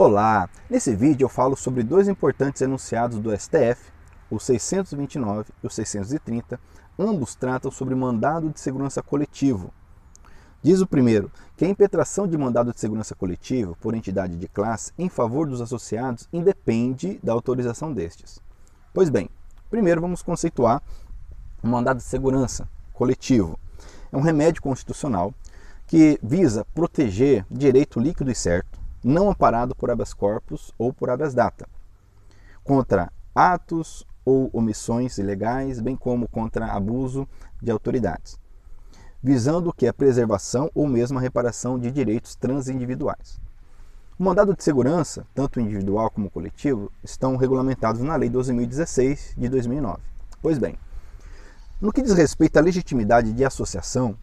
[0.00, 0.48] Olá!
[0.70, 3.90] Nesse vídeo eu falo sobre dois importantes enunciados do STF,
[4.30, 6.60] o 629 e o 630.
[6.96, 9.72] Ambos tratam sobre mandado de segurança coletivo.
[10.62, 14.92] Diz o primeiro que a impetração de mandado de segurança coletivo por entidade de classe
[14.96, 18.38] em favor dos associados independe da autorização destes.
[18.94, 19.28] Pois bem,
[19.68, 20.80] primeiro vamos conceituar
[21.60, 23.58] o mandado de segurança coletivo.
[24.12, 25.34] É um remédio constitucional
[25.88, 31.34] que visa proteger direito líquido e certo não amparado por habeas corpus ou por habeas
[31.34, 31.68] data,
[32.64, 37.26] contra atos ou omissões ilegais, bem como contra abuso
[37.62, 38.38] de autoridades,
[39.22, 43.40] visando que a preservação ou mesmo a reparação de direitos transindividuais.
[44.18, 50.02] O mandado de segurança, tanto individual como coletivo, estão regulamentados na Lei 12.016 de 2009.
[50.42, 50.76] Pois bem,
[51.80, 54.16] no que diz respeito à legitimidade de associação,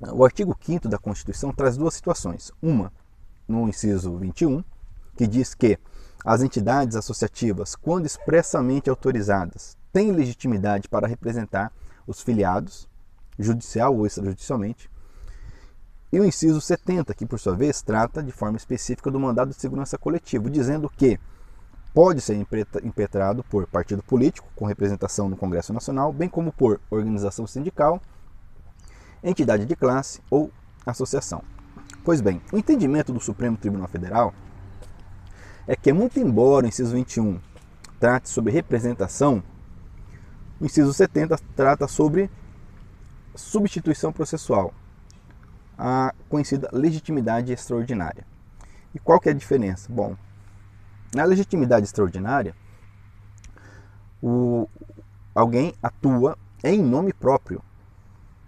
[0.00, 2.50] o artigo 5 da Constituição traz duas situações.
[2.62, 2.90] Uma,
[3.48, 4.62] no inciso 21,
[5.16, 5.78] que diz que
[6.24, 11.72] as entidades associativas, quando expressamente autorizadas, têm legitimidade para representar
[12.06, 12.88] os filiados,
[13.38, 14.90] judicial ou extrajudicialmente.
[16.12, 19.60] E o inciso 70, que por sua vez trata de forma específica do mandado de
[19.60, 21.18] segurança coletivo, dizendo que
[21.92, 22.34] pode ser
[22.82, 28.00] impetrado por partido político com representação no Congresso Nacional, bem como por organização sindical,
[29.22, 30.50] entidade de classe ou
[30.86, 31.42] associação.
[32.04, 34.32] Pois bem, o entendimento do Supremo Tribunal Federal
[35.66, 37.38] é que, muito embora o inciso 21
[38.00, 39.42] trate sobre representação,
[40.60, 42.30] o inciso 70 trata sobre
[43.34, 44.72] substituição processual,
[45.76, 48.26] a conhecida legitimidade extraordinária.
[48.94, 49.92] E qual que é a diferença?
[49.92, 50.16] Bom,
[51.14, 52.54] na legitimidade extraordinária,
[54.22, 54.66] o,
[55.34, 57.62] alguém atua em nome próprio,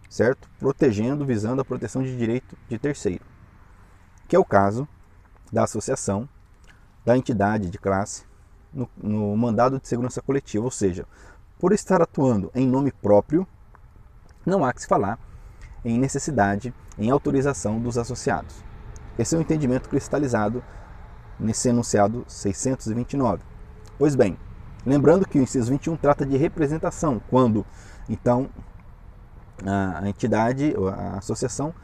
[0.09, 0.49] certo?
[0.59, 3.30] Protegendo, visando a proteção de direito de terceiro
[4.31, 4.87] que é o caso
[5.53, 6.29] da associação
[7.05, 8.23] da entidade de classe
[8.73, 11.05] no, no mandado de segurança coletiva, ou seja,
[11.59, 13.45] por estar atuando em nome próprio,
[14.47, 15.19] não há que se falar
[15.85, 18.55] em necessidade, em autorização dos associados.
[19.19, 20.63] Esse é o entendimento cristalizado
[21.37, 23.43] nesse enunciado 629.
[23.99, 24.39] Pois bem,
[24.87, 27.67] lembrando que o inciso 21 trata de representação, quando
[28.09, 28.49] então
[29.67, 31.75] a entidade, a associação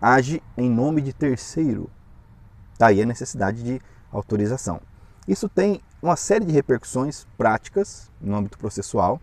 [0.00, 1.90] age em nome de terceiro.
[2.78, 4.80] Daí a necessidade de autorização.
[5.26, 9.20] Isso tem uma série de repercussões práticas no âmbito processual,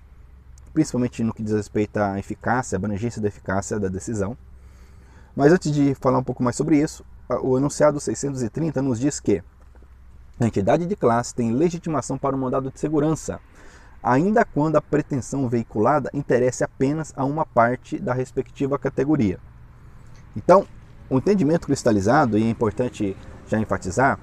[0.74, 4.38] principalmente no que diz respeito à eficácia, à abrangência da eficácia da decisão.
[5.36, 7.06] Mas antes de falar um pouco mais sobre isso,
[7.44, 9.44] o enunciado 630 nos diz que
[10.40, 13.42] a entidade de classe tem legitimação para o mandado de segurança,
[14.02, 19.38] ainda quando a pretensão veiculada interesse apenas a uma parte da respectiva categoria.
[20.35, 20.66] Então,
[21.09, 23.16] o entendimento cristalizado, e é importante
[23.47, 24.19] já enfatizar,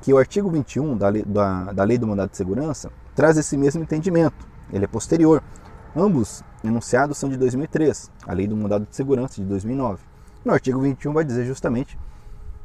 [0.00, 3.56] que o artigo 21 da lei, da, da lei do Mandado de Segurança traz esse
[3.56, 4.46] mesmo entendimento.
[4.72, 5.42] Ele é posterior.
[5.94, 10.02] Ambos enunciados são de 2003, a lei do Mandado de Segurança de 2009.
[10.44, 11.98] No artigo 21 vai dizer justamente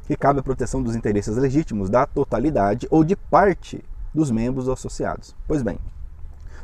[0.06, 5.36] que cabe a proteção dos interesses legítimos da totalidade ou de parte dos membros associados.
[5.46, 5.78] Pois bem,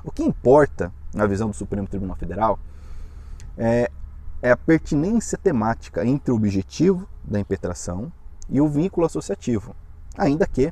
[0.03, 2.59] o que importa, na visão do Supremo Tribunal Federal,
[3.57, 3.91] é
[4.45, 8.13] é a pertinência temática entre o objetivo da impetração
[8.51, 9.75] e o vínculo associativo,
[10.19, 10.71] ainda que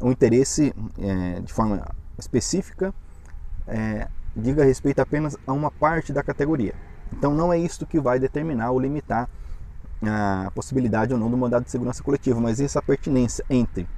[0.00, 1.86] o interesse é, de forma
[2.18, 2.92] específica
[3.64, 6.74] é, diga respeito apenas a uma parte da categoria.
[7.12, 9.30] Então não é isto que vai determinar ou limitar
[10.02, 13.88] a possibilidade ou não do mandado de segurança coletivo, mas essa pertinência entre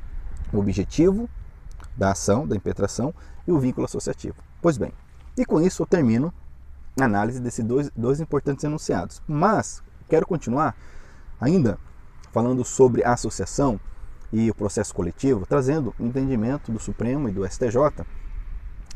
[0.53, 1.31] o objetivo
[1.97, 3.15] da ação, da impetração
[3.47, 4.37] e o vínculo associativo.
[4.61, 4.93] Pois bem,
[5.35, 6.31] e com isso eu termino
[7.05, 9.23] análise desses dois, dois importantes enunciados.
[9.27, 10.77] Mas quero continuar
[11.41, 11.79] ainda
[12.33, 13.81] falando sobre a associação
[14.33, 18.05] e o processo coletivo, trazendo o entendimento do Supremo e do STJ,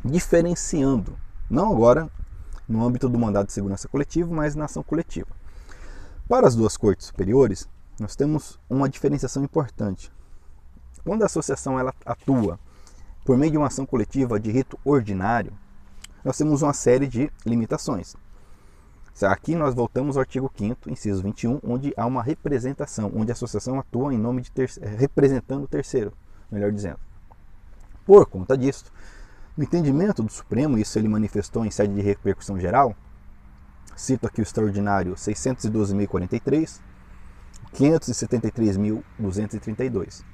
[0.04, 1.16] diferenciando,
[1.48, 2.10] não agora
[2.68, 5.28] no âmbito do mandado de segurança coletivo, mas na ação coletiva.
[6.28, 10.12] Para as duas cortes superiores, nós temos uma diferenciação importante.
[11.04, 12.58] Quando a associação ela atua
[13.24, 15.52] por meio de uma ação coletiva de rito ordinário,
[16.24, 18.16] nós temos uma série de limitações.
[19.22, 23.78] Aqui nós voltamos ao artigo 5 inciso 21, onde há uma representação, onde a associação
[23.78, 26.12] atua em nome de terceiro, eh, representando o terceiro,
[26.50, 26.98] melhor dizendo.
[28.04, 28.86] Por conta disso,
[29.56, 32.96] no entendimento do Supremo, isso ele manifestou em sede de repercussão geral,
[33.94, 36.80] cito aqui o extraordinário 612.043,
[37.74, 40.24] 573.232.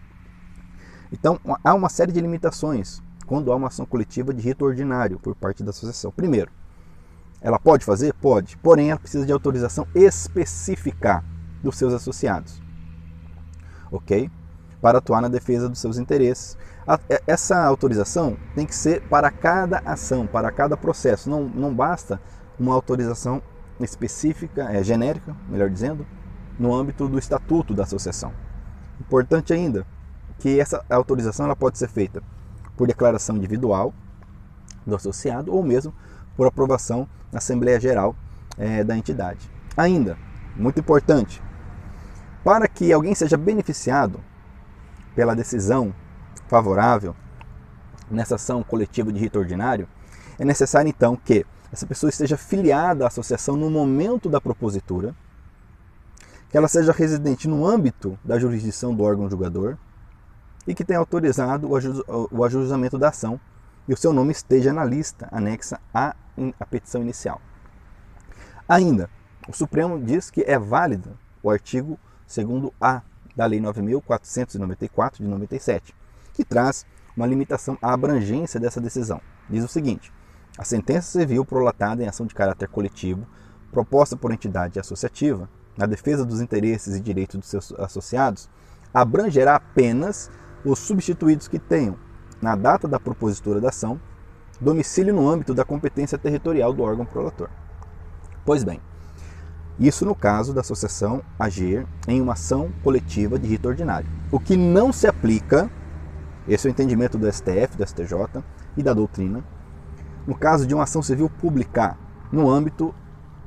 [1.13, 5.37] Então, há uma série de limitações quando há uma ação coletiva de rito ordinário por
[5.37, 6.11] parte da associação.
[6.11, 6.51] Primeiro,
[7.41, 8.13] ela pode fazer?
[8.15, 11.23] Pode, porém ela precisa de autorização específica
[11.63, 12.61] dos seus associados.
[13.93, 14.29] Ok?
[14.81, 16.57] para atuar na defesa dos seus interesses.
[17.09, 21.29] É, essa autorização tem que ser para cada ação, para cada processo.
[21.29, 22.21] Não, não basta
[22.59, 23.43] uma autorização
[23.81, 26.07] específica, é, genérica, melhor dizendo,
[26.59, 28.33] no âmbito do estatuto da associação.
[29.01, 29.87] Importante ainda
[30.39, 32.23] que essa autorização ela pode ser feita
[32.79, 33.93] por declaração individual
[34.87, 35.93] do associado ou mesmo
[36.37, 38.15] por aprovação na Assembleia Geral
[38.57, 39.51] é, da entidade.
[39.77, 40.17] Ainda,
[40.57, 41.43] muito importante,
[42.45, 44.21] para que alguém seja beneficiado
[45.15, 45.93] pela decisão
[46.47, 47.15] favorável
[48.09, 49.89] nessa ação coletiva de rito ordinário,
[50.39, 55.15] é necessário então que essa pessoa esteja filiada à associação no momento da propositura,
[56.49, 59.77] que ela seja residente no âmbito da jurisdição do órgão julgador
[60.69, 61.67] e que tenha autorizado
[62.31, 63.41] o ajuizamento da ação
[63.89, 66.15] e o seu nome esteja na lista anexa à,
[66.61, 67.41] à petição inicial.
[68.69, 69.09] Ainda,
[69.49, 73.01] o Supremo diz que é válido o artigo 2 A
[73.35, 75.95] da Lei 9.494 de 97,
[76.35, 76.85] que traz
[77.17, 79.23] uma limitação à abrangência dessa decisão.
[79.49, 80.13] Diz o seguinte:
[80.59, 83.27] a sentença civil prolatada em ação de caráter coletivo,
[83.73, 85.49] proposta por entidade associativa,
[85.79, 88.51] na defesa dos interesses e direitos dos seus associados,
[88.93, 90.31] abrangerá apenas
[90.71, 91.97] os substituídos que tenham,
[92.41, 94.01] na data da propositura da ação,
[94.61, 97.49] domicílio no âmbito da competência territorial do órgão prolator.
[98.45, 98.81] Pois bem,
[99.79, 104.09] isso no caso da associação agir em uma ação coletiva de rito ordinário.
[104.31, 105.71] O que não se aplica,
[106.47, 108.43] esse é o entendimento do STF, do STJ
[108.77, 109.45] e da doutrina,
[110.27, 111.97] no caso de uma ação civil pública
[112.31, 112.95] no âmbito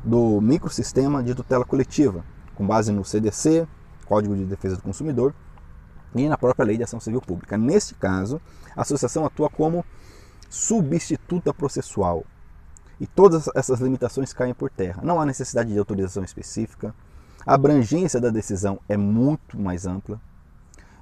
[0.04, 2.24] do microsistema de tutela coletiva,
[2.56, 3.68] com base no CDC,
[4.06, 5.34] Código de Defesa do Consumidor,
[6.16, 7.58] e na própria Lei de Ação Civil Pública.
[7.58, 8.42] Neste caso,
[8.76, 9.86] a associação atua como
[10.50, 12.26] substituta processual,
[13.02, 15.02] e todas essas limitações caem por terra.
[15.04, 16.94] Não há necessidade de autorização específica.
[17.44, 20.22] A abrangência da decisão é muito mais ampla.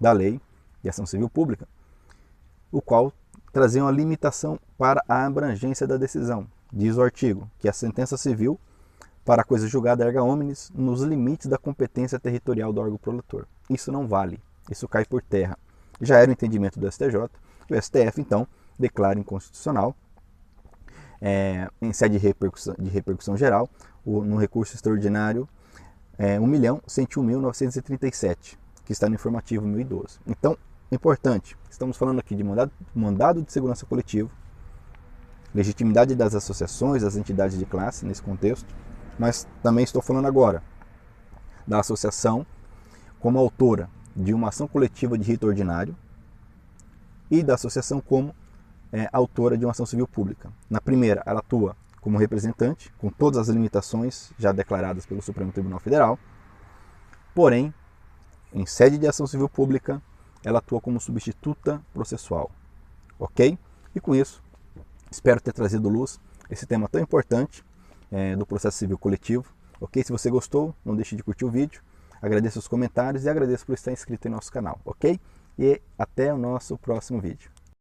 [0.00, 0.40] da Lei
[0.80, 1.66] de Ação Civil Pública,
[2.70, 3.12] o qual
[3.52, 6.46] trazia uma limitação para a abrangência da decisão.
[6.72, 8.56] Diz o artigo que a sentença civil
[9.24, 13.44] para a coisa julgada erga omnes nos limites da competência territorial do órgão prolator.
[13.68, 14.40] Isso não vale,
[14.70, 15.58] isso cai por terra.
[16.00, 17.16] Já era o entendimento do STJ,
[17.68, 18.46] o STF então
[18.78, 19.92] declara inconstitucional
[21.20, 23.68] é, em sede de repercussão, de repercussão geral,
[24.04, 25.48] o, no recurso extraordinário
[26.18, 30.18] é, 1.101.937, que está no informativo 1012.
[30.26, 30.58] Então,
[30.90, 34.30] Importante, estamos falando aqui de mandado, mandado de segurança coletivo,
[35.54, 38.74] legitimidade das associações, das entidades de classe nesse contexto,
[39.18, 40.62] mas também estou falando agora
[41.66, 42.46] da associação
[43.20, 45.94] como autora de uma ação coletiva de rito ordinário
[47.30, 48.34] e da associação como
[48.90, 50.50] é, autora de uma ação civil pública.
[50.70, 55.78] Na primeira, ela atua como representante, com todas as limitações já declaradas pelo Supremo Tribunal
[55.78, 56.18] Federal,
[57.34, 57.72] porém,
[58.52, 60.02] em sede de ação civil pública,
[60.44, 62.50] ela atua como substituta processual.
[63.18, 63.58] Ok?
[63.94, 64.42] E com isso,
[65.10, 67.64] espero ter trazido luz esse tema tão importante
[68.10, 69.44] é, do processo civil coletivo.
[69.80, 70.02] Ok?
[70.02, 71.82] Se você gostou, não deixe de curtir o vídeo.
[72.20, 74.80] Agradeço os comentários e agradeço por estar inscrito em nosso canal.
[74.84, 75.20] Ok?
[75.58, 77.57] E até o nosso próximo vídeo.